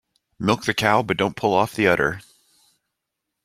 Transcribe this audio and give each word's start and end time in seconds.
Milk 0.39 0.63
the 0.65 0.73
cow 0.73 1.03
but 1.03 1.15
don't 1.15 1.35
pull 1.35 1.53
off 1.53 1.75
the 1.75 1.85
udder. 1.85 2.21